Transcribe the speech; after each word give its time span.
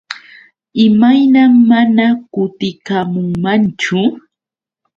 ¿Imayna 0.85 1.43
mana 1.69 2.05
kutikamunmanchu? 2.33 3.99